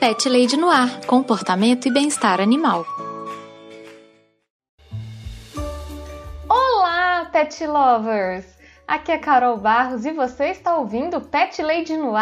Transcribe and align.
Pet 0.00 0.26
Lady 0.30 0.56
no 0.56 0.70
comportamento 1.06 1.86
e 1.86 1.90
bem-estar 1.92 2.40
animal. 2.40 2.86
Olá, 6.48 7.28
pet 7.30 7.66
lovers! 7.66 8.46
Aqui 8.88 9.12
é 9.12 9.18
Carol 9.18 9.58
Barros 9.58 10.06
e 10.06 10.12
você 10.12 10.46
está 10.46 10.74
ouvindo 10.74 11.20
Pet 11.20 11.60
Lady 11.60 11.98
no 11.98 12.16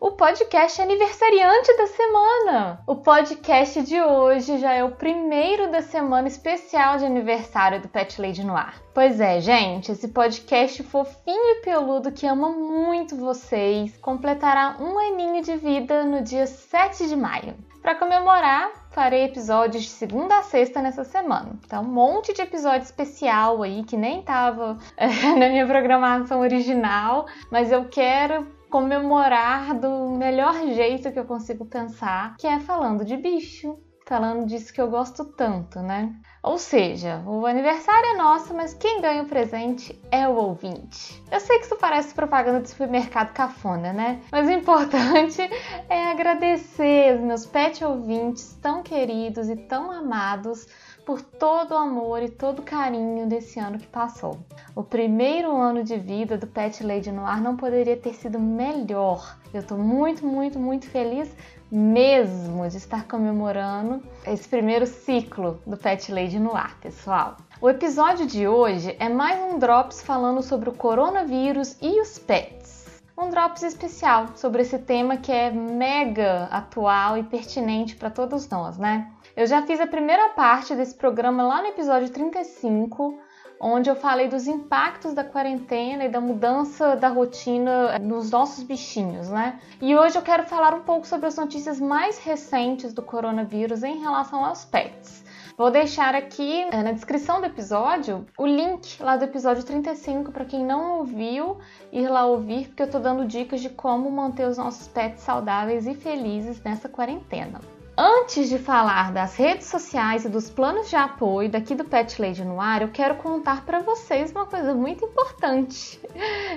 o 0.00 0.12
podcast 0.12 0.80
aniversariante 0.80 1.76
da 1.76 1.86
semana. 1.88 2.80
O 2.86 2.96
podcast 2.96 3.82
de 3.82 4.00
hoje 4.00 4.58
já 4.58 4.72
é 4.72 4.84
o 4.84 4.92
primeiro 4.92 5.70
da 5.70 5.82
semana 5.82 6.28
especial 6.28 6.98
de 6.98 7.04
aniversário 7.04 7.80
do 7.80 7.88
Pet 7.88 8.20
Lady 8.20 8.44
no 8.44 8.56
Ar. 8.56 8.80
Pois 8.94 9.20
é, 9.20 9.40
gente, 9.40 9.90
esse 9.90 10.08
podcast 10.08 10.82
fofinho 10.84 11.56
e 11.56 11.62
peludo 11.62 12.12
que 12.12 12.26
ama 12.26 12.48
muito 12.48 13.16
vocês 13.16 13.96
completará 13.96 14.76
um 14.80 14.98
aninho 14.98 15.42
de 15.42 15.56
vida 15.56 16.04
no 16.04 16.22
dia 16.22 16.46
7 16.46 17.08
de 17.08 17.16
maio. 17.16 17.56
Para 17.82 17.96
comemorar, 17.96 18.70
farei 18.90 19.24
episódios 19.24 19.82
de 19.84 19.90
segunda 19.90 20.38
a 20.38 20.42
sexta 20.42 20.80
nessa 20.80 21.04
semana. 21.04 21.58
Então, 21.64 21.82
um 21.82 21.86
monte 21.86 22.32
de 22.32 22.42
episódio 22.42 22.82
especial 22.82 23.62
aí 23.62 23.82
que 23.82 23.96
nem 23.96 24.22
tava 24.22 24.78
é, 24.96 25.06
na 25.34 25.48
minha 25.48 25.66
programação 25.66 26.40
original, 26.40 27.26
mas 27.50 27.72
eu 27.72 27.88
quero 27.88 28.57
comemorar 28.70 29.74
do 29.74 30.10
melhor 30.10 30.54
jeito 30.74 31.12
que 31.12 31.18
eu 31.18 31.24
consigo 31.24 31.64
pensar, 31.64 32.36
que 32.36 32.46
é 32.46 32.60
falando 32.60 33.04
de 33.04 33.16
bicho, 33.16 33.74
falando 34.08 34.46
disso 34.46 34.72
que 34.72 34.80
eu 34.80 34.88
gosto 34.88 35.24
tanto, 35.24 35.80
né? 35.80 36.14
Ou 36.42 36.56
seja, 36.56 37.22
o 37.26 37.44
aniversário 37.44 38.10
é 38.10 38.14
nosso, 38.14 38.54
mas 38.54 38.72
quem 38.72 39.02
ganha 39.02 39.22
o 39.22 39.26
presente 39.26 40.00
é 40.10 40.26
o 40.26 40.34
ouvinte. 40.34 41.22
Eu 41.30 41.40
sei 41.40 41.58
que 41.58 41.66
isso 41.66 41.76
parece 41.76 42.14
propaganda 42.14 42.60
de 42.60 42.70
supermercado 42.70 43.34
cafona, 43.34 43.92
né? 43.92 44.20
Mas 44.32 44.48
o 44.48 44.50
importante 44.50 45.42
é 45.90 46.06
agradecer 46.10 47.16
os 47.16 47.20
meus 47.20 47.44
pet 47.44 47.84
ouvintes 47.84 48.58
tão 48.62 48.82
queridos 48.82 49.50
e 49.50 49.56
tão 49.56 49.90
amados 49.90 50.66
por 51.08 51.22
todo 51.22 51.72
o 51.72 51.78
amor 51.78 52.22
e 52.22 52.28
todo 52.28 52.58
o 52.58 52.62
carinho 52.62 53.26
desse 53.26 53.58
ano 53.58 53.78
que 53.78 53.86
passou. 53.86 54.38
O 54.76 54.82
primeiro 54.82 55.56
ano 55.56 55.82
de 55.82 55.96
vida 55.96 56.36
do 56.36 56.46
Pet 56.46 56.84
Lady 56.84 57.10
no 57.10 57.24
ar 57.24 57.40
não 57.40 57.56
poderia 57.56 57.96
ter 57.96 58.12
sido 58.12 58.38
melhor. 58.38 59.38
Eu 59.54 59.60
estou 59.60 59.78
muito, 59.78 60.26
muito, 60.26 60.58
muito 60.58 60.86
feliz 60.86 61.34
mesmo 61.72 62.68
de 62.68 62.76
estar 62.76 63.06
comemorando 63.08 64.02
esse 64.26 64.46
primeiro 64.46 64.86
ciclo 64.86 65.58
do 65.66 65.78
Pet 65.78 66.12
Lady 66.12 66.38
no 66.38 66.54
ar, 66.54 66.78
pessoal. 66.78 67.38
O 67.58 67.70
episódio 67.70 68.26
de 68.26 68.46
hoje 68.46 68.94
é 68.98 69.08
mais 69.08 69.40
um 69.40 69.58
Drops 69.58 70.02
falando 70.02 70.42
sobre 70.42 70.68
o 70.68 70.74
coronavírus 70.74 71.74
e 71.80 72.02
os 72.02 72.18
pets. 72.18 73.00
Um 73.16 73.30
Drops 73.30 73.62
especial 73.62 74.28
sobre 74.36 74.60
esse 74.60 74.78
tema 74.78 75.16
que 75.16 75.32
é 75.32 75.50
mega 75.50 76.44
atual 76.50 77.16
e 77.16 77.22
pertinente 77.22 77.96
para 77.96 78.10
todos 78.10 78.46
nós, 78.50 78.76
né? 78.76 79.10
Eu 79.38 79.46
já 79.46 79.62
fiz 79.62 79.78
a 79.78 79.86
primeira 79.86 80.30
parte 80.30 80.74
desse 80.74 80.96
programa 80.96 81.44
lá 81.44 81.62
no 81.62 81.68
episódio 81.68 82.10
35, 82.10 83.20
onde 83.60 83.88
eu 83.88 83.94
falei 83.94 84.26
dos 84.26 84.48
impactos 84.48 85.14
da 85.14 85.22
quarentena 85.22 86.06
e 86.06 86.08
da 86.08 86.20
mudança 86.20 86.96
da 86.96 87.06
rotina 87.06 88.00
nos 88.00 88.32
nossos 88.32 88.64
bichinhos, 88.64 89.28
né? 89.28 89.60
E 89.80 89.96
hoje 89.96 90.18
eu 90.18 90.22
quero 90.22 90.42
falar 90.42 90.74
um 90.74 90.80
pouco 90.80 91.06
sobre 91.06 91.28
as 91.28 91.36
notícias 91.36 91.78
mais 91.78 92.18
recentes 92.18 92.92
do 92.92 93.00
coronavírus 93.00 93.84
em 93.84 94.00
relação 94.00 94.44
aos 94.44 94.64
pets. 94.64 95.24
Vou 95.56 95.70
deixar 95.70 96.16
aqui 96.16 96.62
eh, 96.72 96.82
na 96.82 96.90
descrição 96.90 97.38
do 97.40 97.46
episódio 97.46 98.26
o 98.36 98.44
link 98.44 99.00
lá 99.00 99.16
do 99.16 99.22
episódio 99.22 99.62
35 99.62 100.32
para 100.32 100.46
quem 100.46 100.64
não 100.64 100.98
ouviu 100.98 101.58
ir 101.92 102.08
lá 102.08 102.26
ouvir, 102.26 102.66
porque 102.66 102.82
eu 102.82 102.86
estou 102.86 103.00
dando 103.00 103.24
dicas 103.24 103.60
de 103.60 103.70
como 103.70 104.10
manter 104.10 104.48
os 104.48 104.58
nossos 104.58 104.88
pets 104.88 105.22
saudáveis 105.22 105.86
e 105.86 105.94
felizes 105.94 106.60
nessa 106.60 106.88
quarentena. 106.88 107.60
Antes 108.00 108.48
de 108.48 108.60
falar 108.60 109.10
das 109.10 109.34
redes 109.34 109.66
sociais 109.66 110.24
e 110.24 110.28
dos 110.28 110.48
planos 110.48 110.88
de 110.88 110.94
apoio 110.94 111.50
daqui 111.50 111.74
do 111.74 111.84
Pet 111.84 112.22
Lady 112.22 112.44
no 112.44 112.60
ar, 112.60 112.80
eu 112.80 112.90
quero 112.90 113.16
contar 113.16 113.66
para 113.66 113.80
vocês 113.80 114.30
uma 114.30 114.46
coisa 114.46 114.72
muito 114.72 115.04
importante. 115.04 116.00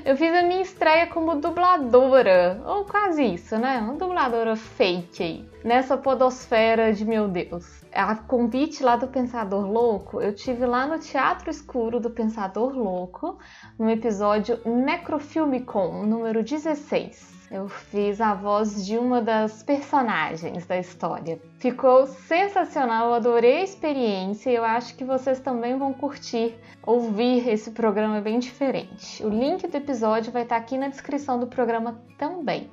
Eu 0.06 0.16
fiz 0.16 0.32
a 0.36 0.44
minha 0.44 0.62
estreia 0.62 1.08
como 1.08 1.42
dubladora, 1.42 2.62
ou 2.64 2.86
quase 2.86 3.24
isso, 3.24 3.58
né? 3.58 3.80
Uma 3.80 3.96
dubladora 3.96 4.56
fake 4.56 5.24
aí, 5.24 5.46
nessa 5.64 5.98
podosfera 5.98 6.94
de 6.94 7.04
meu 7.04 7.28
Deus. 7.28 7.81
A 7.94 8.16
convite 8.16 8.82
lá 8.82 8.96
do 8.96 9.08
Pensador 9.08 9.70
Louco, 9.70 10.22
eu 10.22 10.34
tive 10.34 10.66
lá 10.66 10.88
no 10.88 10.98
Teatro 10.98 11.50
Escuro 11.50 12.00
do 12.00 12.10
Pensador 12.10 12.74
Louco, 12.74 13.38
no 13.78 13.90
episódio 13.90 14.60
Necrofilmicon, 14.66 16.06
número 16.06 16.42
16. 16.42 17.50
Eu 17.52 17.68
fiz 17.68 18.22
a 18.22 18.34
voz 18.34 18.86
de 18.86 18.98
uma 18.98 19.22
das 19.22 19.62
personagens 19.62 20.66
da 20.66 20.78
história. 20.80 21.38
Ficou 21.60 22.08
sensacional, 22.08 23.10
eu 23.10 23.14
adorei 23.16 23.58
a 23.58 23.64
experiência 23.64 24.50
e 24.50 24.56
eu 24.56 24.64
acho 24.64 24.96
que 24.96 25.04
vocês 25.04 25.42
também 25.42 25.78
vão 25.78 25.92
curtir 25.92 26.56
ouvir 26.82 27.50
esse 27.50 27.72
programa 27.72 28.22
bem 28.22 28.40
diferente. 28.40 29.22
O 29.22 29.28
link 29.28 29.68
do 29.68 29.76
episódio 29.76 30.32
vai 30.32 30.44
estar 30.44 30.56
aqui 30.56 30.78
na 30.78 30.88
descrição 30.88 31.38
do 31.38 31.48
programa 31.48 32.02
também. 32.18 32.70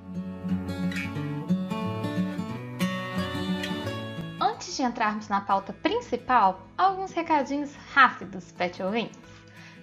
De 4.78 4.84
entrarmos 4.84 5.28
na 5.28 5.40
pauta 5.40 5.72
principal, 5.72 6.60
alguns 6.76 7.12
recadinhos 7.12 7.74
rápidos, 7.92 8.52
pet 8.52 8.80
ouvintes. 8.80 9.18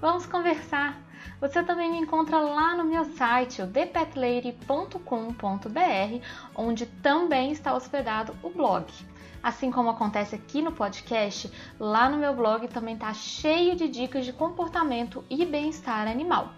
Vamos 0.00 0.26
conversar. 0.26 0.96
Você 1.40 1.64
também 1.64 1.90
me 1.90 1.98
encontra 1.98 2.38
lá 2.38 2.76
no 2.76 2.84
meu 2.84 3.04
site, 3.04 3.62
o 3.62 3.66
thepetlady.com.br, 3.66 6.24
onde 6.54 6.86
também 6.86 7.50
está 7.50 7.74
hospedado 7.74 8.36
o 8.42 8.50
blog. 8.50 8.86
Assim 9.46 9.70
como 9.70 9.90
acontece 9.90 10.34
aqui 10.34 10.60
no 10.60 10.72
podcast, 10.72 11.48
lá 11.78 12.10
no 12.10 12.16
meu 12.16 12.34
blog 12.34 12.66
também 12.66 12.94
está 12.94 13.14
cheio 13.14 13.76
de 13.76 13.86
dicas 13.86 14.24
de 14.24 14.32
comportamento 14.32 15.24
e 15.30 15.44
bem-estar 15.44 16.08
animal. 16.08 16.50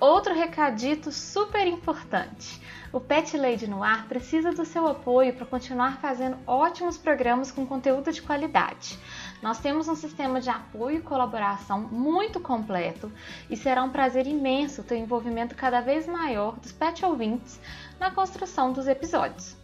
Outro 0.00 0.34
recadito 0.34 1.12
super 1.12 1.64
importante. 1.68 2.60
O 2.92 2.98
Pet 2.98 3.36
Lady 3.36 3.68
no 3.68 3.84
Ar 3.84 4.08
precisa 4.08 4.50
do 4.50 4.64
seu 4.64 4.88
apoio 4.88 5.32
para 5.32 5.46
continuar 5.46 6.00
fazendo 6.00 6.36
ótimos 6.44 6.98
programas 6.98 7.52
com 7.52 7.64
conteúdo 7.64 8.10
de 8.10 8.20
qualidade. 8.20 8.98
Nós 9.40 9.60
temos 9.60 9.86
um 9.86 9.94
sistema 9.94 10.40
de 10.40 10.50
apoio 10.50 10.98
e 10.98 11.02
colaboração 11.02 11.82
muito 11.82 12.40
completo 12.40 13.12
e 13.48 13.56
será 13.56 13.84
um 13.84 13.90
prazer 13.90 14.26
imenso 14.26 14.82
ter 14.82 14.96
o 14.96 14.98
um 14.98 15.02
envolvimento 15.02 15.54
cada 15.54 15.80
vez 15.80 16.04
maior 16.08 16.56
dos 16.56 16.72
pet 16.72 17.04
ouvintes 17.04 17.60
na 18.00 18.10
construção 18.10 18.72
dos 18.72 18.88
episódios. 18.88 19.56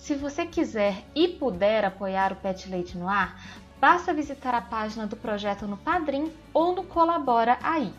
Se 0.00 0.14
você 0.14 0.46
quiser 0.46 1.04
e 1.14 1.28
puder 1.28 1.84
apoiar 1.84 2.32
o 2.32 2.36
Pet 2.36 2.66
Leite 2.70 2.96
no 2.96 3.06
Ar, 3.06 3.38
basta 3.78 4.14
visitar 4.14 4.54
a 4.54 4.62
página 4.62 5.06
do 5.06 5.14
projeto 5.14 5.66
no 5.66 5.76
Padrim 5.76 6.32
ou 6.54 6.74
no 6.74 6.84
Colabora 6.84 7.58
Aí. 7.62 7.92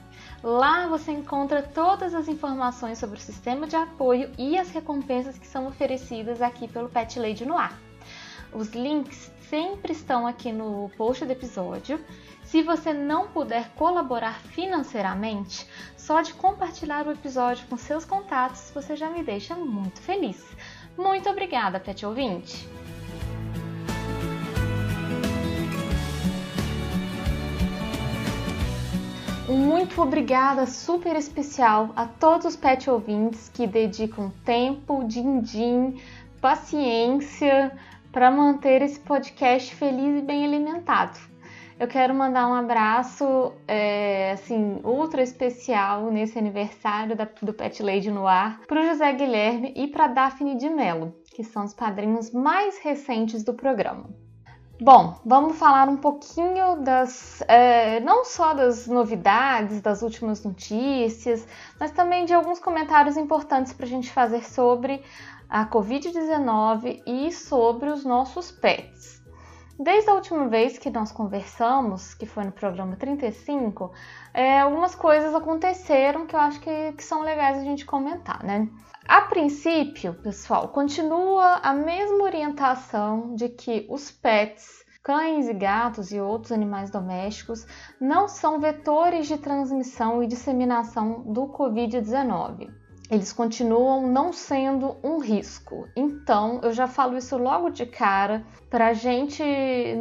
Lá 0.44 0.88
você 0.88 1.11
encontra 1.11 1.61
todas 1.61 2.16
as 2.16 2.28
informações 2.28 2.97
sobre 2.97 3.19
o 3.19 3.22
sistema 3.22 3.67
de 3.67 3.75
apoio 3.75 4.31
e 4.35 4.57
as 4.57 4.72
recompensas 4.72 5.38
que 5.38 5.45
são 5.45 5.67
oferecidas 5.67 6.41
aqui 6.41 6.67
pelo 6.67 6.90
Pet 6.90 7.19
Lady 7.19 7.45
no 7.45 7.56
Ar. 7.56 7.79
Os 8.51 8.69
links 8.69 9.31
sempre 9.47 9.94
estão 9.94 10.25
aqui 10.25 10.51
no 10.51 10.90
post 10.97 11.23
do 11.23 11.31
episódio. 11.31 12.03
Se 12.44 12.63
você 12.63 12.91
não 12.91 13.28
puder 13.28 13.69
colaborar 13.75 14.40
financeiramente, 14.41 15.67
só 15.95 16.22
de 16.22 16.34
compartilhar 16.34 17.06
o 17.06 17.11
episódio 17.11 17.67
com 17.67 17.78
seus 17.78 18.06
contatos 18.06 18.72
você 18.73 18.96
já 18.96 19.08
me 19.08 19.22
deixa 19.22 19.55
muito 19.55 20.02
feliz. 20.02 20.43
Muito 20.97 21.29
obrigada, 21.29 21.79
pet 21.79 22.05
ouvinte! 22.05 22.70
Muito 29.47 30.02
obrigada 30.02 30.66
super 30.66 31.16
especial 31.16 31.90
a 31.96 32.05
todos 32.05 32.46
os 32.46 32.55
pet 32.55 32.90
ouvintes 32.90 33.49
que 33.49 33.67
dedicam 33.67 34.32
tempo, 34.46 35.03
din-din, 35.03 36.02
paciência 36.40 37.78
para 38.11 38.32
manter 38.32 38.82
esse 38.82 38.99
podcast 38.99 39.76
feliz 39.76 40.20
e 40.20 40.26
bem 40.26 40.46
alimentado. 40.46 41.30
Eu 41.81 41.87
quero 41.87 42.13
mandar 42.13 42.47
um 42.47 42.53
abraço, 42.53 43.53
é, 43.67 44.33
assim, 44.33 44.79
ultra 44.83 45.23
especial 45.23 46.11
nesse 46.11 46.37
aniversário 46.37 47.16
da, 47.16 47.28
do 47.41 47.55
Pet 47.55 47.81
Lady 47.81 48.11
no 48.11 48.28
ar 48.28 48.61
para 48.67 48.81
o 48.81 48.85
José 48.85 49.11
Guilherme 49.13 49.73
e 49.75 49.87
para 49.87 50.05
Daphne 50.05 50.55
de 50.55 50.69
Mello, 50.69 51.16
que 51.33 51.43
são 51.43 51.66
os 51.66 51.73
padrinhos 51.73 52.29
mais 52.29 52.78
recentes 52.78 53.43
do 53.43 53.55
programa. 53.55 54.11
Bom, 54.79 55.19
vamos 55.25 55.57
falar 55.57 55.89
um 55.89 55.97
pouquinho 55.97 56.83
das, 56.83 57.41
é, 57.47 57.99
não 58.01 58.25
só 58.25 58.53
das 58.53 58.85
novidades, 58.85 59.81
das 59.81 60.03
últimas 60.03 60.43
notícias, 60.43 61.47
mas 61.79 61.89
também 61.89 62.25
de 62.25 62.33
alguns 62.35 62.59
comentários 62.59 63.17
importantes 63.17 63.73
para 63.73 63.87
a 63.87 63.89
gente 63.89 64.11
fazer 64.11 64.43
sobre 64.43 65.01
a 65.49 65.66
Covid-19 65.66 67.01
e 67.07 67.31
sobre 67.31 67.89
os 67.89 68.05
nossos 68.05 68.51
pets. 68.51 69.21
Desde 69.83 70.11
a 70.11 70.13
última 70.13 70.47
vez 70.47 70.78
que 70.78 70.91
nós 70.91 71.11
conversamos, 71.11 72.13
que 72.13 72.28
foi 72.28 72.43
no 72.43 72.51
programa 72.51 72.95
35, 72.95 73.91
é, 74.31 74.59
algumas 74.59 74.93
coisas 74.93 75.33
aconteceram 75.33 76.28
que 76.28 76.35
eu 76.35 76.39
acho 76.39 76.59
que, 76.59 76.93
que 76.93 77.03
são 77.03 77.23
legais 77.23 77.57
a 77.57 77.63
gente 77.63 77.83
comentar, 77.83 78.43
né? 78.43 78.69
A 79.07 79.22
princípio, 79.22 80.13
pessoal, 80.13 80.67
continua 80.67 81.55
a 81.63 81.73
mesma 81.73 82.23
orientação 82.23 83.33
de 83.33 83.49
que 83.49 83.87
os 83.89 84.11
pets, 84.11 84.85
cães 85.01 85.49
e 85.49 85.53
gatos 85.55 86.11
e 86.11 86.22
outros 86.22 86.51
animais 86.51 86.91
domésticos 86.91 87.66
não 87.99 88.28
são 88.28 88.59
vetores 88.59 89.25
de 89.25 89.39
transmissão 89.39 90.22
e 90.22 90.28
disseminação 90.28 91.23
do 91.23 91.47
Covid-19 91.47 92.80
eles 93.11 93.34
continuam 93.34 94.08
não 94.08 94.31
sendo 94.31 94.96
um 95.03 95.19
risco. 95.19 95.85
Então, 95.97 96.61
eu 96.63 96.72
já 96.72 96.87
falo 96.87 97.17
isso 97.17 97.37
logo 97.37 97.69
de 97.69 97.85
cara, 97.85 98.46
para 98.69 98.87
a 98.87 98.93
gente 98.93 99.43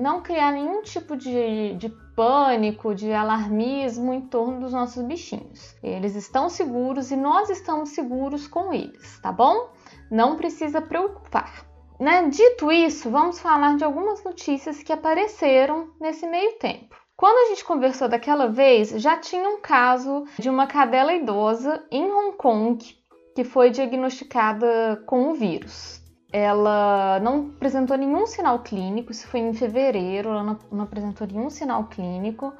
não 0.00 0.22
criar 0.22 0.52
nenhum 0.52 0.80
tipo 0.82 1.16
de, 1.16 1.74
de 1.74 1.88
pânico, 2.14 2.94
de 2.94 3.12
alarmismo 3.12 4.14
em 4.14 4.20
torno 4.20 4.60
dos 4.60 4.72
nossos 4.72 5.02
bichinhos. 5.02 5.74
Eles 5.82 6.14
estão 6.14 6.48
seguros 6.48 7.10
e 7.10 7.16
nós 7.16 7.50
estamos 7.50 7.88
seguros 7.88 8.46
com 8.46 8.72
eles, 8.72 9.18
tá 9.20 9.32
bom? 9.32 9.70
Não 10.08 10.36
precisa 10.36 10.80
preocupar. 10.80 11.66
Né? 11.98 12.28
Dito 12.28 12.70
isso, 12.70 13.10
vamos 13.10 13.40
falar 13.40 13.76
de 13.76 13.82
algumas 13.82 14.22
notícias 14.22 14.84
que 14.84 14.92
apareceram 14.92 15.90
nesse 16.00 16.28
meio 16.28 16.52
tempo. 16.58 16.94
Quando 17.16 17.36
a 17.36 17.48
gente 17.50 17.64
conversou 17.64 18.08
daquela 18.08 18.46
vez, 18.46 18.90
já 18.90 19.18
tinha 19.18 19.46
um 19.48 19.60
caso 19.60 20.24
de 20.38 20.48
uma 20.48 20.66
cadela 20.66 21.12
idosa 21.12 21.84
em 21.90 22.10
Hong 22.10 22.36
Kong 22.38 22.99
que 23.34 23.44
foi 23.44 23.70
diagnosticada 23.70 25.02
com 25.06 25.30
o 25.30 25.34
vírus. 25.34 26.00
Ela 26.32 27.18
não 27.20 27.50
apresentou 27.56 27.96
nenhum 27.96 28.26
sinal 28.26 28.60
clínico, 28.60 29.10
isso 29.10 29.26
foi 29.26 29.40
em 29.40 29.52
fevereiro, 29.52 30.30
ela 30.30 30.42
não, 30.44 30.58
não 30.70 30.84
apresentou 30.84 31.26
nenhum 31.26 31.50
sinal 31.50 31.84
clínico. 31.84 32.54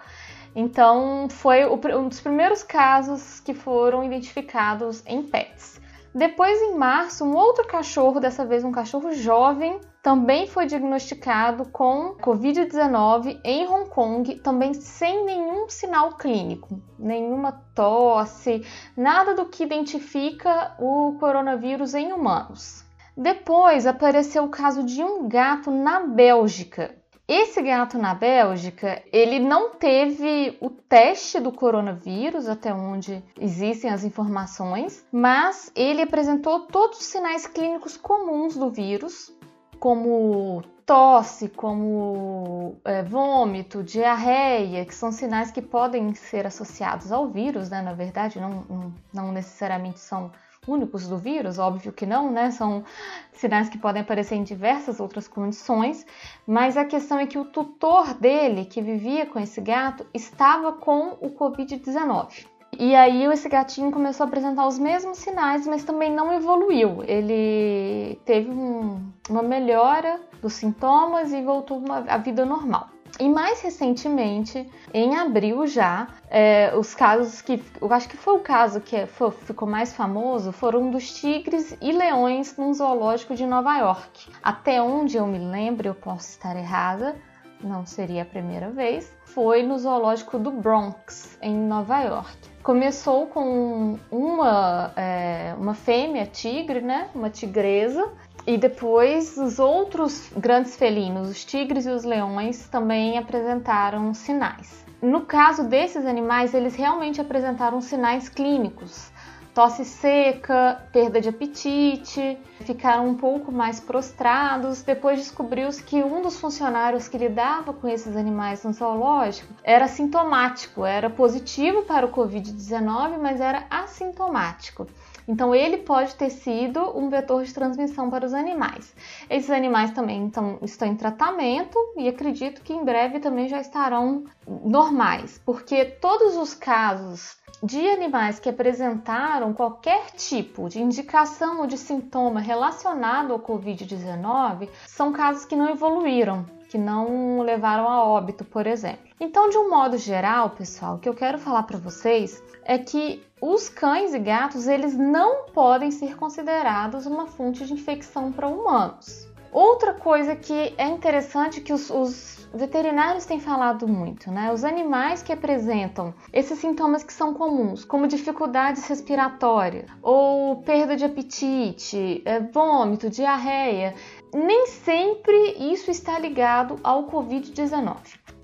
Então, 0.55 1.28
foi 1.31 1.64
um 1.64 2.08
dos 2.08 2.20
primeiros 2.20 2.62
casos 2.62 3.38
que 3.38 3.55
foram 3.55 4.02
identificados 4.02 5.02
em 5.06 5.22
pets. 5.22 5.80
Depois, 6.15 6.61
em 6.61 6.75
março, 6.75 7.25
um 7.25 7.37
outro 7.37 7.67
cachorro, 7.67 8.19
dessa 8.19 8.45
vez 8.45 8.65
um 8.65 8.73
cachorro 8.73 9.12
jovem, 9.12 9.81
também 10.03 10.47
foi 10.47 10.67
diagnosticado 10.67 11.67
com 11.67 12.17
Covid-19 12.17 13.39
em 13.45 13.69
Hong 13.69 13.89
Kong, 13.91 14.35
também 14.41 14.75
sem 14.75 15.25
nenhum 15.25 15.69
sinal 15.69 16.17
clínico, 16.17 16.83
nenhuma 16.99 17.53
tosse, 17.75 18.67
nada 18.97 19.35
do 19.35 19.47
que 19.47 19.62
identifica 19.62 20.75
o 20.81 21.17
coronavírus 21.21 21.95
em 21.95 22.13
humanos. 22.13 22.85
Depois 23.17 23.87
apareceu 23.87 24.45
o 24.45 24.51
caso 24.51 24.83
de 24.83 25.05
um 25.05 25.29
gato 25.29 25.71
na 25.71 26.01
Bélgica. 26.01 27.00
Esse 27.32 27.62
gato 27.62 27.97
na 27.97 28.12
Bélgica, 28.12 29.00
ele 29.12 29.38
não 29.38 29.71
teve 29.71 30.59
o 30.61 30.69
teste 30.69 31.38
do 31.38 31.53
coronavírus, 31.53 32.49
até 32.49 32.75
onde 32.75 33.23
existem 33.41 33.88
as 33.88 34.03
informações, 34.03 35.06
mas 35.12 35.71
ele 35.77 36.03
apresentou 36.03 36.67
todos 36.67 36.99
os 36.99 37.05
sinais 37.05 37.47
clínicos 37.47 37.97
comuns 37.97 38.56
do 38.56 38.69
vírus, 38.69 39.32
como 39.79 40.61
tosse, 40.85 41.49
como 41.49 42.75
é, 42.85 43.05
vômito, 43.05 43.85
diarreia, 43.85 44.85
que 44.85 44.93
são 44.93 45.12
sinais 45.12 45.53
que 45.53 45.62
podem 45.62 46.12
ser 46.17 46.49
associados 46.49 47.12
ao 47.12 47.29
vírus, 47.29 47.71
né? 47.71 47.81
Na 47.81 47.93
verdade, 47.93 48.41
não, 48.41 48.65
não, 48.69 48.94
não 49.15 49.31
necessariamente 49.31 50.00
são 50.00 50.32
únicos 50.67 51.09
do 51.09 51.17
vírus, 51.17 51.59
óbvio 51.59 51.93
que 51.93 52.05
não, 52.05 52.31
né? 52.31 52.51
São 52.51 52.85
sinais 53.33 53.69
que 53.69 53.79
podem 53.79 54.03
aparecer 54.03 54.35
em 54.35 54.43
diversas 54.43 55.01
outras 55.01 55.27
condições, 55.27 56.05
mas 56.47 56.77
a 56.77 56.85
questão 56.85 57.19
é 57.19 57.27
que 57.27 57.39
o 57.39 57.45
tutor 57.45 58.15
dele, 58.15 58.67
que 58.67 58.83
vivia 58.83 59.27
com 59.27 59.39
esse 59.39 59.61
gato, 59.61 60.07
estava 60.12 60.73
com 60.73 61.17
o 61.21 61.31
Covid-19. 61.31 62.47
E 62.79 62.95
aí 62.95 63.25
esse 63.25 63.49
gatinho 63.49 63.91
começou 63.91 64.25
a 64.25 64.29
apresentar 64.29 64.67
os 64.67 64.79
mesmos 64.79 65.19
sinais, 65.19 65.67
mas 65.67 65.85
também 65.85 66.12
não 66.12 66.33
evoluiu. 66.33 67.03
Ele 67.05 68.19
teve 68.25 68.51
um, 68.51 69.11
uma 69.29 69.43
melhora 69.43 70.21
dos 70.41 70.55
sintomas 70.55 71.33
e 71.33 71.43
voltou 71.43 71.83
à 72.09 72.17
vida 72.17 72.45
normal. 72.45 72.89
E 73.19 73.29
mais 73.29 73.61
recentemente, 73.61 74.71
em 74.95 75.17
abril 75.17 75.67
já, 75.67 76.09
é, 76.31 76.73
os 76.77 76.95
casos 76.95 77.43
que 77.43 77.62
eu 77.81 77.93
acho 77.93 78.09
que 78.09 78.17
foi 78.17 78.35
o 78.37 78.41
caso 78.41 78.81
que 78.81 79.07
foi, 79.07 79.31
ficou 79.31 79.69
mais 79.69 79.93
famoso 79.93 80.53
foram 80.53 80.91
dos 80.91 81.12
tigres 81.12 81.77
e 81.81 81.93
leões 81.93 82.57
num 82.57 82.73
zoológico 82.73 83.35
de 83.35 83.47
Nova 83.47 83.77
York. 83.79 84.31
Até 84.43 84.81
onde 84.81 85.17
eu 85.17 85.27
me 85.27 85.39
lembro, 85.39 85.89
eu 85.89 85.95
posso 85.95 86.31
estar 86.31 86.57
errada, 86.57 87.17
não 87.62 87.85
seria 87.85 88.23
a 88.23 88.25
primeira 88.25 88.71
vez, 88.71 89.13
foi 89.25 89.63
no 89.63 89.79
zoológico 89.79 90.39
do 90.39 90.51
Bronx, 90.51 91.39
em 91.43 91.55
Nova 91.55 92.01
York. 92.01 92.51
Começou 92.63 93.27
com 93.27 93.99
uma, 94.11 94.93
é, 94.97 95.55
uma 95.59 95.75
fêmea 95.75 96.27
tigre, 96.27 96.81
né? 96.81 97.09
Uma 97.15 97.31
tigresa, 97.31 98.11
e 98.47 98.57
depois 98.57 99.37
os 99.37 99.59
outros 99.59 100.31
grandes 100.37 100.77
felinos, 100.77 101.29
os 101.29 101.45
tigres 101.45 101.87
e 101.87 101.91
os 101.91 102.05
leões, 102.05 102.69
também 102.69 103.19
apresentaram 103.19 104.13
sinais. 104.15 104.85
No 105.03 105.23
caso 105.23 105.65
desses 105.65 106.05
animais, 106.05 106.53
eles 106.53 106.75
realmente 106.75 107.21
apresentaram 107.21 107.81
sinais 107.81 108.29
clínicos. 108.29 109.11
Tosse 109.55 109.85
seca, 109.85 110.81
perda 110.93 111.21
de 111.21 111.29
apetite, 111.29 112.39
ficaram 112.61 113.09
um 113.09 113.15
pouco 113.15 113.51
mais 113.51 113.81
prostrados. 113.81 114.83
Depois 114.83 115.19
descobriu-se 115.19 115.83
que 115.83 116.03
um 116.05 116.23
dos 116.23 116.39
funcionários 116.39 117.09
que 117.09 117.19
lidava 117.19 117.73
com 117.73 117.89
esses 117.89 118.17
animais 118.17 118.63
no 118.63 118.73
zoológico 118.73 119.53
era 119.65 119.89
sintomático, 119.89 120.85
era 120.85 121.11
positivo 121.11 121.83
para 121.83 122.07
o 122.07 122.13
Covid-19, 122.13 123.19
mas 123.19 123.41
era 123.41 123.65
assintomático. 123.69 124.87
Então, 125.31 125.55
ele 125.55 125.77
pode 125.77 126.17
ter 126.17 126.29
sido 126.29 126.81
um 126.99 127.09
vetor 127.09 127.44
de 127.44 127.55
transmissão 127.55 128.11
para 128.11 128.27
os 128.27 128.35
animais. 128.35 128.93
Esses 129.31 129.49
animais 129.49 129.93
também 129.93 130.25
então, 130.25 130.59
estão 130.61 130.88
em 130.88 130.97
tratamento 130.97 131.79
e 131.97 132.09
acredito 132.09 132.62
que 132.62 132.73
em 132.73 132.85
breve 132.85 133.21
também 133.21 133.47
já 133.47 133.61
estarão 133.61 134.25
normais, 134.44 135.41
porque 135.47 135.85
todos 135.85 136.37
os 136.37 136.53
casos 136.53 137.37
de 137.62 137.88
animais 137.91 138.41
que 138.41 138.49
apresentaram 138.49 139.53
qualquer 139.53 140.11
tipo 140.17 140.69
de 140.69 140.82
indicação 140.82 141.61
ou 141.61 141.67
de 141.69 141.79
sintoma 141.79 142.41
relacionado 142.41 143.32
ao 143.32 143.39
Covid-19 143.39 144.69
são 144.84 145.13
casos 145.13 145.44
que 145.44 145.55
não 145.55 145.70
evoluíram, 145.70 146.44
que 146.70 146.79
não 146.79 147.41
levaram 147.41 147.89
a 147.89 148.05
óbito, 148.05 148.44
por 148.44 148.65
exemplo. 148.65 149.10
Então, 149.19 149.50
de 149.50 149.58
um 149.58 149.69
modo 149.69 149.98
geral, 149.98 150.50
pessoal, 150.50 150.94
o 150.94 150.98
que 151.00 151.08
eu 151.08 151.15
quero 151.15 151.36
falar 151.36 151.65
para 151.65 151.77
vocês 151.77 152.41
é 152.65 152.79
que 152.79 153.20
os 153.41 153.69
cães 153.69 154.15
e 154.15 154.19
gatos 154.20 154.69
eles 154.69 154.96
não 154.96 155.46
podem 155.46 155.91
ser 155.91 156.17
considerados 156.17 157.06
uma 157.06 157.27
fonte 157.27 157.67
de 157.67 157.72
infecção 157.72 158.31
para 158.31 158.46
humanos. 158.46 159.29
Outra 159.53 159.94
coisa 159.94 160.36
que 160.36 160.72
é 160.79 160.86
interessante 160.86 161.60
que 161.60 161.72
os, 161.72 161.91
os, 161.91 162.48
veterinários 162.55 163.27
têm 163.27 163.41
falado 163.41 163.86
muito, 163.89 164.31
né? 164.31 164.53
Os 164.53 164.65
animais 164.65 165.22
que 165.22 165.32
apresentam 165.32 166.15
esses 166.32 166.58
sintomas 166.58 167.03
que 167.03 167.12
são 167.12 167.34
comuns, 167.34 167.84
como 167.84 168.06
dificuldades 168.06 168.86
respiratórias 168.86 169.91
ou 170.03 170.62
perda 170.62 170.96
de 170.96 171.05
apetite, 171.05 172.22
é, 172.24 172.39
vômito, 172.41 173.10
diarreia, 173.10 173.94
nem 174.32 174.67
sempre 174.67 175.34
isso 175.72 175.91
está 175.91 176.19
ligado 176.19 176.79
ao 176.82 177.10
Covid-19. 177.10 177.96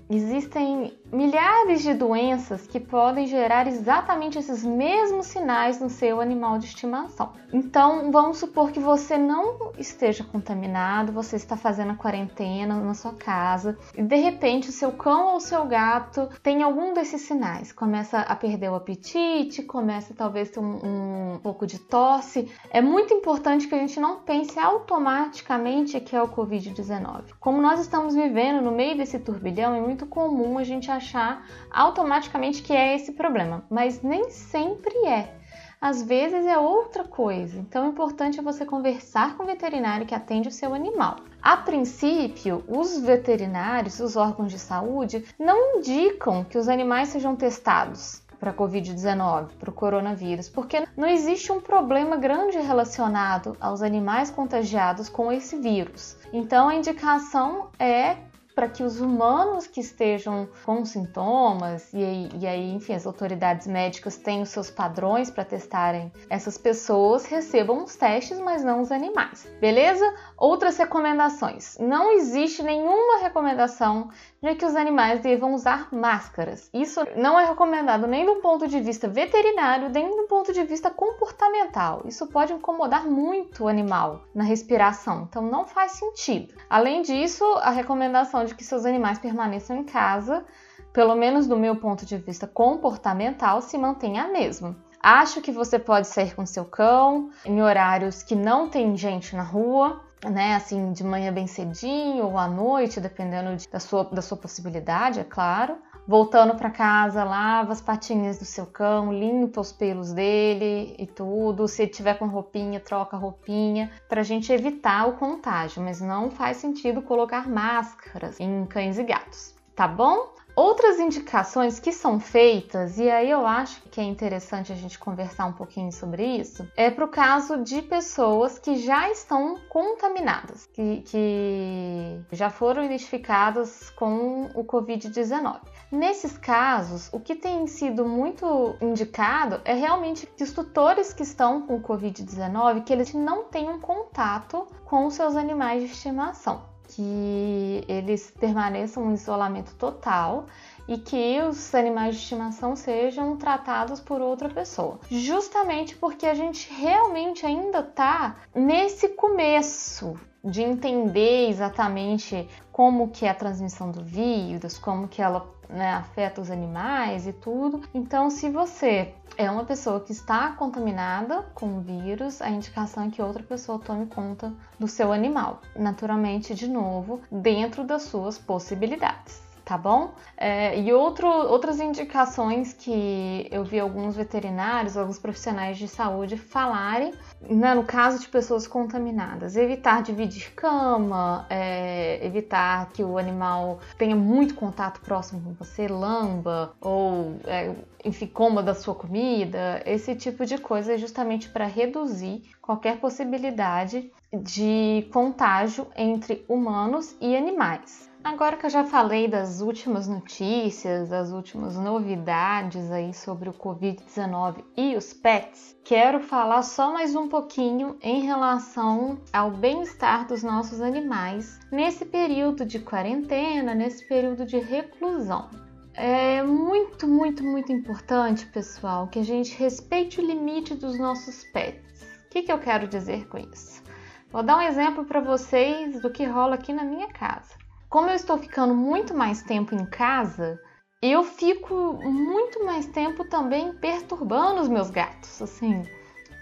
Existem 0.09 0.97
milhares 1.11 1.81
de 1.81 1.93
doenças 1.93 2.67
que 2.67 2.79
podem 2.79 3.27
gerar 3.27 3.67
exatamente 3.67 4.37
esses 4.37 4.63
mesmos 4.63 5.27
sinais 5.27 5.79
no 5.79 5.89
seu 5.89 6.19
animal 6.19 6.59
de 6.59 6.65
estimação. 6.65 7.33
Então, 7.53 8.11
vamos 8.11 8.37
supor 8.39 8.71
que 8.71 8.79
você 8.79 9.17
não 9.17 9.71
esteja 9.77 10.23
contaminado, 10.23 11.13
você 11.13 11.37
está 11.37 11.55
fazendo 11.55 11.91
a 11.91 11.95
quarentena 11.95 12.75
na 12.75 12.93
sua 12.93 13.13
casa 13.13 13.77
e 13.95 14.03
de 14.03 14.15
repente 14.17 14.69
o 14.69 14.73
seu 14.73 14.91
cão 14.91 15.29
ou 15.29 15.37
o 15.37 15.41
seu 15.41 15.65
gato 15.65 16.27
tem 16.43 16.61
algum 16.61 16.93
desses 16.93 17.21
sinais, 17.21 17.71
começa 17.71 18.19
a 18.19 18.35
perder 18.35 18.69
o 18.69 18.75
apetite, 18.75 19.63
começa 19.63 20.13
talvez 20.13 20.49
ter 20.49 20.59
um, 20.59 21.35
um 21.35 21.39
pouco 21.39 21.65
de 21.65 21.79
tosse. 21.79 22.51
É 22.69 22.81
muito 22.81 23.13
importante 23.13 23.67
que 23.67 23.75
a 23.75 23.79
gente 23.79 23.99
não 23.99 24.19
pense 24.19 24.59
automaticamente 24.59 25.99
que 26.01 26.15
é 26.15 26.21
o 26.21 26.27
Covid-19. 26.27 27.35
Como 27.39 27.61
nós 27.61 27.79
estamos 27.79 28.13
vivendo 28.13 28.61
no 28.61 28.71
meio 28.71 28.97
desse 28.97 29.19
turbilhão, 29.19 29.73
é 29.73 29.79
muito 29.79 30.05
comum 30.05 30.57
a 30.57 30.63
gente 30.63 30.91
achar 30.97 31.45
automaticamente 31.71 32.61
que 32.61 32.73
é 32.73 32.95
esse 32.95 33.13
problema, 33.13 33.65
mas 33.69 34.01
nem 34.01 34.29
sempre 34.29 34.93
é. 35.05 35.33
às 35.79 36.01
vezes 36.01 36.45
é 36.45 36.57
outra 36.57 37.03
coisa. 37.03 37.57
Então 37.59 37.85
é 37.85 37.87
importante 37.87 38.41
você 38.41 38.65
conversar 38.65 39.37
com 39.37 39.43
o 39.43 39.45
veterinário 39.45 40.05
que 40.05 40.15
atende 40.15 40.47
o 40.49 40.51
seu 40.51 40.73
animal. 40.73 41.17
A 41.41 41.55
princípio, 41.57 42.63
os 42.67 42.99
veterinários, 42.99 43.99
os 43.99 44.15
órgãos 44.15 44.51
de 44.51 44.59
saúde, 44.59 45.23
não 45.39 45.77
indicam 45.77 46.43
que 46.43 46.57
os 46.57 46.67
animais 46.67 47.09
sejam 47.09 47.35
testados 47.35 48.21
para 48.39 48.51
a 48.51 48.53
Covid-19, 48.53 49.49
para 49.59 49.69
o 49.69 49.73
coronavírus, 49.73 50.47
porque 50.49 50.87
não 50.95 51.07
existe 51.07 51.51
um 51.51 51.59
problema 51.59 52.17
grande 52.17 52.59
relacionado 52.59 53.57
aos 53.59 53.81
animais 53.81 54.29
contagiados 54.29 55.09
com 55.09 55.31
esse 55.31 55.57
vírus. 55.57 56.17
Então, 56.31 56.69
a 56.69 56.75
indicação 56.75 57.69
é 57.79 58.17
para 58.57 58.67
que 58.67 58.81
os 58.81 58.99
humanos 58.99 59.67
que 59.67 59.79
estejam 59.79 60.49
com 60.65 60.83
sintomas, 60.83 61.93
e 61.93 62.03
aí, 62.03 62.29
e 62.39 62.47
aí, 62.47 62.73
enfim, 62.73 62.95
as 62.95 63.05
autoridades 63.05 63.67
médicas 63.67 64.17
têm 64.17 64.41
os 64.41 64.49
seus 64.49 64.71
padrões 64.71 65.29
para 65.29 65.45
testarem 65.45 66.11
essas 66.27 66.57
pessoas, 66.57 67.27
recebam 67.27 67.83
os 67.83 67.95
testes, 67.95 68.39
mas 68.39 68.63
não 68.63 68.81
os 68.81 68.91
animais. 68.91 69.47
Beleza? 69.61 70.11
Outras 70.35 70.75
recomendações. 70.75 71.77
Não 71.77 72.11
existe 72.13 72.63
nenhuma 72.63 73.19
recomendação 73.19 74.09
de 74.41 74.55
que 74.55 74.65
os 74.65 74.75
animais 74.75 75.19
devam 75.19 75.53
usar 75.53 75.89
máscaras. 75.91 76.67
Isso 76.73 77.01
não 77.15 77.39
é 77.39 77.45
recomendado 77.45 78.07
nem 78.07 78.25
do 78.25 78.37
ponto 78.37 78.67
de 78.67 78.79
vista 78.79 79.07
veterinário, 79.07 79.89
nem 79.89 80.09
do 80.09 80.23
ponto 80.23 80.51
de 80.51 80.63
vista 80.63 80.89
comportamental. 80.89 82.01
Isso 82.05 82.25
pode 82.25 82.53
incomodar 82.53 83.05
muito 83.05 83.65
o 83.65 83.67
animal 83.67 84.23
na 84.33 84.43
respiração, 84.43 85.27
então 85.29 85.43
não 85.43 85.67
faz 85.67 85.91
sentido. 85.91 86.55
Além 86.67 87.03
disso, 87.03 87.45
a 87.61 87.69
recomendação 87.69 88.46
de 88.47 88.55
que 88.55 88.63
seus 88.63 88.85
animais 88.85 89.19
permaneçam 89.19 89.77
em 89.77 89.83
casa, 89.83 90.43
pelo 90.91 91.15
menos 91.15 91.47
do 91.47 91.57
meu 91.57 91.75
ponto 91.75 92.05
de 92.05 92.17
vista 92.17 92.47
comportamental, 92.47 93.61
se 93.61 93.77
mantém 93.77 94.19
a 94.19 94.27
mesma. 94.27 94.75
Acho 94.99 95.41
que 95.41 95.51
você 95.51 95.77
pode 95.77 96.07
sair 96.07 96.33
com 96.35 96.45
seu 96.45 96.65
cão 96.65 97.29
em 97.45 97.61
horários 97.61 98.23
que 98.23 98.35
não 98.35 98.67
tem 98.67 98.95
gente 98.97 99.35
na 99.35 99.43
rua, 99.43 100.01
né, 100.25 100.55
assim, 100.55 100.91
de 100.91 101.03
manhã 101.03 101.31
bem 101.31 101.45
cedinho 101.45 102.25
ou 102.25 102.37
à 102.37 102.47
noite, 102.47 102.99
dependendo 102.99 103.55
de, 103.55 103.69
da, 103.69 103.79
sua, 103.79 104.03
da 104.05 104.21
sua 104.21 104.37
possibilidade, 104.37 105.19
é 105.19 105.23
claro. 105.23 105.77
Voltando 106.07 106.55
para 106.55 106.69
casa, 106.69 107.21
lava 107.25 107.73
as 107.73 107.81
patinhas 107.81 108.39
do 108.39 108.45
seu 108.45 108.65
cão, 108.65 109.11
limpa 109.11 109.59
os 109.59 109.73
pelos 109.73 110.13
dele 110.13 110.95
e 110.97 111.05
tudo. 111.05 111.67
Se 111.67 111.81
ele 111.81 111.91
tiver 111.91 112.13
com 112.13 112.27
roupinha, 112.27 112.79
troca 112.79 113.17
roupinha, 113.17 113.91
para 114.07 114.21
a 114.21 114.23
gente 114.23 114.49
evitar 114.53 115.05
o 115.09 115.17
contágio, 115.17 115.83
mas 115.83 115.99
não 115.99 116.31
faz 116.31 116.57
sentido 116.57 117.01
colocar 117.01 117.49
máscaras 117.49 118.39
em 118.39 118.65
cães 118.65 118.97
e 118.97 119.03
gatos, 119.03 119.53
tá 119.75 119.85
bom? 119.85 120.33
Outras 120.57 120.99
indicações 120.99 121.79
que 121.79 121.91
são 121.91 122.19
feitas, 122.19 122.97
e 122.97 123.07
aí 123.11 123.29
eu 123.29 123.45
acho 123.45 123.79
que 123.91 124.01
é 124.01 124.03
interessante 124.03 124.73
a 124.73 124.75
gente 124.75 124.97
conversar 124.97 125.45
um 125.45 125.53
pouquinho 125.53 125.91
sobre 125.91 126.25
isso, 126.25 126.67
é 126.75 126.89
para 126.89 127.05
o 127.05 127.09
caso 127.09 127.61
de 127.61 127.83
pessoas 127.83 128.57
que 128.57 128.75
já 128.77 129.07
estão 129.11 129.59
contaminadas, 129.69 130.67
que, 130.73 131.03
que 131.05 132.19
já 132.31 132.49
foram 132.49 132.83
identificadas 132.83 133.91
com 133.91 134.49
o 134.55 134.63
Covid-19. 134.63 135.59
Nesses 135.91 136.35
casos, 136.39 137.07
o 137.13 137.19
que 137.19 137.35
tem 137.35 137.67
sido 137.67 138.03
muito 138.03 138.75
indicado 138.81 139.61
é 139.63 139.75
realmente 139.75 140.25
que 140.25 140.43
os 140.43 140.53
tutores 140.53 141.13
que 141.13 141.21
estão 141.21 141.67
com 141.67 141.75
o 141.75 141.83
Covid-19, 141.83 142.83
que 142.83 142.91
eles 142.91 143.13
não 143.13 143.43
tenham 143.43 143.79
contato 143.79 144.65
com 144.85 145.05
os 145.05 145.13
seus 145.13 145.35
animais 145.35 145.83
de 145.83 145.91
estimação 145.91 146.75
que 146.87 147.83
eles 147.87 148.31
permaneçam 148.31 149.09
em 149.09 149.13
isolamento 149.13 149.73
total 149.75 150.47
e 150.87 150.97
que 150.97 151.41
os 151.41 151.75
animais 151.75 152.15
de 152.15 152.21
estimação 152.21 152.75
sejam 152.75 153.35
tratados 153.35 153.99
por 153.99 154.21
outra 154.21 154.49
pessoa. 154.49 154.99
Justamente 155.09 155.95
porque 155.95 156.25
a 156.25 156.33
gente 156.33 156.71
realmente 156.73 157.45
ainda 157.45 157.79
está 157.79 158.37
nesse 158.55 159.09
começo 159.09 160.17
de 160.43 160.61
entender 160.61 161.49
exatamente 161.49 162.47
como 162.77 163.07
que 163.09 163.25
é 163.25 163.29
a 163.31 163.33
transmissão 163.33 163.89
do 163.89 164.03
vírus, 164.03 164.77
como 164.77 165.07
que 165.07 165.19
ela 165.19 165.51
né, 165.67 165.93
afeta 165.93 166.39
os 166.39 166.51
animais 166.51 167.25
e 167.25 167.33
tudo. 167.33 167.81
Então, 167.91 168.29
se 168.29 168.51
você 168.51 169.15
é 169.35 169.49
uma 169.49 169.65
pessoa 169.65 169.99
que 169.99 170.11
está 170.11 170.51
contaminada 170.51 171.41
com 171.55 171.79
o 171.79 171.81
vírus, 171.81 172.39
a 172.39 172.51
indicação 172.51 173.05
é 173.05 173.09
que 173.09 173.19
outra 173.19 173.41
pessoa 173.41 173.79
tome 173.79 174.05
conta 174.05 174.53
do 174.77 174.87
seu 174.87 175.11
animal. 175.11 175.59
Naturalmente, 175.75 176.53
de 176.53 176.67
novo, 176.67 177.19
dentro 177.31 177.83
das 177.83 178.03
suas 178.03 178.37
possibilidades 178.37 179.46
tá 179.67 179.77
bom? 179.77 180.13
É, 180.37 180.79
e 180.79 180.93
outro, 180.93 181.27
outras 181.27 181.77
indicações 181.81 182.71
que 182.71 183.49
eu 183.51 183.65
vi 183.65 183.77
alguns 183.77 184.15
veterinários, 184.15 184.95
alguns 184.95 185.19
profissionais 185.19 185.77
de 185.77 185.89
saúde 185.89 186.37
falarem, 186.37 187.13
né, 187.41 187.75
no 187.75 187.83
caso 187.83 188.17
de 188.17 188.29
pessoas 188.29 188.65
contaminadas, 188.65 189.57
evitar 189.57 190.01
dividir 190.01 190.53
cama, 190.55 191.45
é, 191.49 192.25
evitar 192.25 192.89
que 192.93 193.03
o 193.03 193.17
animal 193.17 193.79
tenha 193.97 194.15
muito 194.15 194.55
contato 194.55 195.01
próximo 195.01 195.41
com 195.41 195.53
você, 195.53 195.85
lamba 195.85 196.71
ou 196.79 197.35
é, 197.43 197.75
enfim, 198.05 198.27
coma 198.27 198.63
da 198.63 198.73
sua 198.73 198.95
comida, 198.95 199.83
esse 199.85 200.15
tipo 200.15 200.45
de 200.45 200.57
coisa 200.57 200.93
é 200.93 200.97
justamente 200.97 201.49
para 201.49 201.65
reduzir 201.65 202.41
qualquer 202.61 203.01
possibilidade 203.01 204.09
de 204.31 205.05
contágio 205.11 205.87
entre 205.93 206.45
humanos 206.47 207.17
e 207.19 207.35
animais. 207.35 208.09
Agora 208.27 208.57
que 208.57 208.65
eu 208.65 208.69
já 208.69 208.83
falei 208.83 209.25
das 209.25 209.61
últimas 209.61 210.05
notícias, 210.05 211.07
das 211.07 211.31
últimas 211.31 211.77
novidades 211.77 212.91
aí 212.91 213.13
sobre 213.13 213.47
o 213.47 213.53
Covid-19 213.53 214.65
e 214.75 214.97
os 214.97 215.13
pets, 215.13 215.77
quero 215.81 216.19
falar 216.19 216.61
só 216.61 216.91
mais 216.91 217.15
um 217.15 217.29
pouquinho 217.29 217.97
em 218.01 218.23
relação 218.23 219.17
ao 219.31 219.49
bem-estar 219.49 220.27
dos 220.27 220.43
nossos 220.43 220.81
animais 220.81 221.57
nesse 221.71 222.03
período 222.03 222.65
de 222.65 222.79
quarentena, 222.79 223.73
nesse 223.73 224.05
período 224.05 224.45
de 224.45 224.59
reclusão. 224.59 225.49
É 225.93 226.43
muito, 226.43 227.07
muito, 227.07 227.41
muito 227.45 227.71
importante, 227.71 228.45
pessoal, 228.47 229.07
que 229.07 229.19
a 229.19 229.23
gente 229.23 229.57
respeite 229.57 230.19
o 230.19 230.25
limite 230.25 230.75
dos 230.75 230.99
nossos 230.99 231.45
pets. 231.45 232.01
O 232.25 232.29
que, 232.29 232.41
que 232.41 232.51
eu 232.51 232.59
quero 232.59 232.89
dizer 232.89 233.25
com 233.29 233.37
isso? 233.37 233.81
Vou 234.29 234.43
dar 234.43 234.57
um 234.57 234.61
exemplo 234.61 235.05
para 235.05 235.21
vocês 235.21 236.01
do 236.01 236.11
que 236.11 236.25
rola 236.25 236.55
aqui 236.55 236.73
na 236.73 236.83
minha 236.83 237.07
casa 237.07 237.66
como 237.89 238.09
eu 238.09 238.15
estou 238.15 238.37
ficando 238.37 238.73
muito 238.73 239.13
mais 239.13 239.41
tempo 239.41 239.73
em 239.73 239.85
casa, 239.85 240.59
eu 241.01 241.23
fico 241.23 241.93
muito 242.03 242.65
mais 242.65 242.85
tempo 242.87 243.23
também 243.23 243.73
perturbando 243.73 244.61
os 244.61 244.67
meus 244.67 244.89
gatos, 244.89 245.41
assim, 245.41 245.83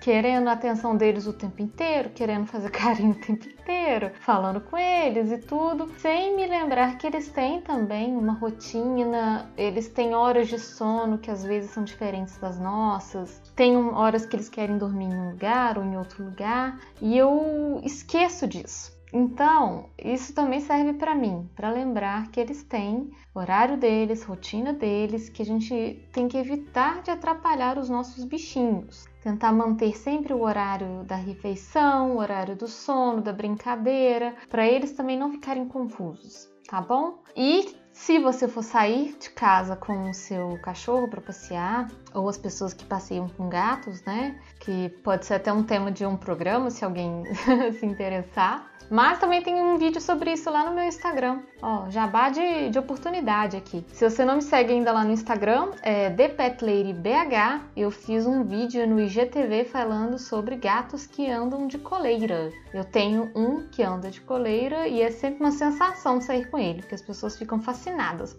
querendo 0.02 0.48
a 0.48 0.54
atenção 0.54 0.96
deles 0.96 1.28
o 1.28 1.34
tempo 1.34 1.62
inteiro, 1.62 2.10
querendo 2.10 2.48
fazer 2.48 2.70
carinho 2.72 3.12
o 3.12 3.20
tempo 3.20 3.48
inteiro, 3.48 4.12
falando 4.22 4.62
com 4.62 4.78
eles 4.78 5.32
e 5.32 5.38
tudo, 5.38 5.92
sem 6.00 6.36
me 6.36 6.48
lembrar 6.48 6.98
que 6.98 7.06
eles 7.06 7.28
têm 7.28 7.62
também 7.62 8.16
uma 8.16 8.34
rotina, 8.34 9.52
eles 9.58 9.88
têm 9.90 10.16
horas 10.16 10.48
de 10.48 10.58
sono 10.58 11.18
que 11.18 11.30
às 11.30 11.44
vezes 11.44 11.72
são 11.72 11.84
diferentes 11.84 12.38
das 12.38 12.60
nossas, 12.60 13.42
tem 13.56 13.76
horas 13.76 14.26
que 14.26 14.36
eles 14.36 14.50
querem 14.50 14.78
dormir 14.78 15.06
em 15.06 15.16
um 15.16 15.30
lugar 15.32 15.78
ou 15.78 15.84
em 15.84 15.98
outro 15.98 16.24
lugar, 16.24 16.80
e 17.02 17.16
eu 17.18 17.82
esqueço 17.84 18.48
disso. 18.48 18.95
Então, 19.14 19.90
isso 19.98 20.34
também 20.34 20.60
serve 20.60 20.94
para 20.94 21.16
mim, 21.16 21.50
para 21.56 21.70
lembrar 21.70 22.30
que 22.32 22.40
eles 22.40 22.64
têm 22.64 23.10
horário 23.34 23.78
deles, 23.78 24.24
rotina 24.24 24.74
deles, 24.74 25.30
que 25.30 25.42
a 25.42 25.46
gente 25.46 26.08
tem 26.12 26.28
que 26.28 26.38
evitar 26.38 27.02
de 27.02 27.12
atrapalhar 27.12 27.78
os 27.78 27.90
nossos 27.90 28.24
bichinhos. 28.26 29.06
Tentar 29.22 29.52
manter 29.52 29.96
sempre 29.96 30.34
o 30.34 30.42
horário 30.42 31.04
da 31.04 31.16
refeição, 31.16 32.12
o 32.12 32.20
horário 32.20 32.56
do 32.56 32.68
sono, 32.68 33.22
da 33.22 33.34
brincadeira, 33.34 34.36
para 34.50 34.68
eles 34.68 34.92
também 34.92 35.18
não 35.18 35.32
ficarem 35.32 35.68
confusos, 35.68 36.50
tá 36.68 36.82
bom? 36.82 37.24
E 37.36 37.85
se 37.96 38.20
você 38.20 38.46
for 38.46 38.62
sair 38.62 39.16
de 39.18 39.30
casa 39.30 39.74
com 39.74 40.10
o 40.10 40.14
seu 40.14 40.60
cachorro 40.62 41.08
para 41.08 41.22
passear, 41.22 41.88
ou 42.14 42.28
as 42.28 42.38
pessoas 42.38 42.74
que 42.74 42.84
passeiam 42.84 43.30
com 43.30 43.48
gatos, 43.48 44.04
né? 44.04 44.38
Que 44.60 44.90
pode 45.02 45.26
ser 45.26 45.36
até 45.36 45.52
um 45.52 45.64
tema 45.64 45.90
de 45.92 46.06
um 46.06 46.18
programa, 46.18 46.70
se 46.70 46.84
alguém 46.84 47.24
se 47.80 47.86
interessar. 47.86 48.70
Mas 48.90 49.18
também 49.18 49.42
tem 49.42 49.56
um 49.56 49.78
vídeo 49.78 50.00
sobre 50.00 50.34
isso 50.34 50.50
lá 50.52 50.64
no 50.64 50.76
meu 50.76 50.84
Instagram. 50.84 51.40
Ó, 51.60 51.90
jabá 51.90 52.30
de, 52.30 52.70
de 52.70 52.78
oportunidade 52.78 53.58
aqui. 53.58 53.84
Se 53.92 54.08
você 54.08 54.24
não 54.24 54.36
me 54.36 54.42
segue 54.44 54.74
ainda 54.74 54.92
lá 54.92 55.04
no 55.04 55.12
Instagram, 55.12 55.72
é 55.82 56.10
ThePetLadyBH. 56.12 57.62
Eu 57.76 57.90
fiz 57.90 58.28
um 58.28 58.44
vídeo 58.44 58.86
no 58.86 59.02
IGTV 59.02 59.66
falando 59.66 60.20
sobre 60.20 60.56
gatos 60.56 61.08
que 61.08 61.28
andam 61.28 61.66
de 61.66 61.80
coleira. 61.80 62.52
Eu 62.72 62.84
tenho 62.84 63.32
um 63.36 63.68
que 63.68 63.82
anda 63.82 64.12
de 64.12 64.22
coleira 64.22 64.88
e 64.88 65.02
é 65.02 65.10
sempre 65.10 65.40
uma 65.40 65.52
sensação 65.52 66.22
sair 66.22 66.48
com 66.50 66.60
ele, 66.60 66.82
porque 66.82 66.96
as 66.96 67.02
pessoas 67.02 67.36
ficam 67.36 67.60
fascinadas 67.60 67.85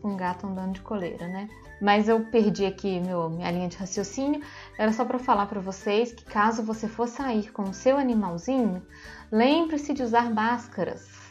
com 0.00 0.08
um 0.08 0.16
gato 0.16 0.46
andando 0.46 0.74
de 0.74 0.80
coleira, 0.80 1.26
né? 1.28 1.48
Mas 1.80 2.08
eu 2.08 2.24
perdi 2.26 2.64
aqui 2.64 3.00
meu, 3.00 3.28
minha 3.28 3.50
linha 3.50 3.68
de 3.68 3.76
raciocínio. 3.76 4.42
Era 4.78 4.92
só 4.92 5.04
para 5.04 5.18
falar 5.18 5.46
para 5.46 5.60
vocês 5.60 6.12
que 6.12 6.24
caso 6.24 6.62
você 6.62 6.88
for 6.88 7.06
sair 7.08 7.52
com 7.52 7.62
o 7.64 7.74
seu 7.74 7.98
animalzinho, 7.98 8.82
lembre-se 9.30 9.92
de 9.92 10.02
usar 10.02 10.32
máscaras. 10.32 11.26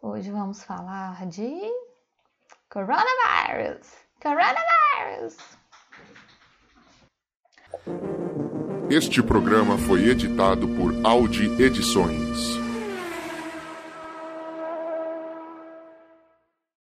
Hoje 0.00 0.30
vamos 0.30 0.62
falar 0.62 1.26
de 1.26 1.60
coronavírus. 2.70 3.86
Coronavírus. 4.22 5.36
Este 8.88 9.22
programa 9.22 9.76
foi 9.76 10.08
editado 10.08 10.66
por 10.68 10.94
Audi 11.04 11.50
Edições. 11.62 12.65